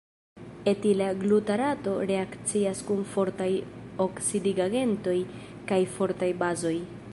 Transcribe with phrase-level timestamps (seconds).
[0.69, 3.49] Etila glutarato reakcias kun fortaj
[4.07, 5.17] oksidigagentoj
[5.73, 6.77] kaj fortaj bazoj.